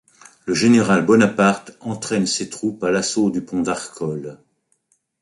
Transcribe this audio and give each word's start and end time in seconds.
Le 0.47 0.55
général 0.55 1.05
Bonaparte 1.05 1.77
entraîne 1.79 2.25
ses 2.25 2.49
troupes 2.49 2.83
à 2.83 2.89
l’assaut 2.89 3.29
du 3.29 3.43
pont 3.45 3.61
d’Arcole. 3.61 4.39